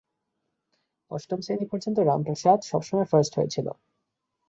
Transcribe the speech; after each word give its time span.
অষ্টম 1.11 1.39
শ্রেণী 1.41 1.65
পর্যন্ত 1.71 1.97
রামপ্রসাদ 2.01 2.59
সবসময় 2.63 3.07
ফাস্ট 3.11 3.33
হয়েছিল। 3.37 3.67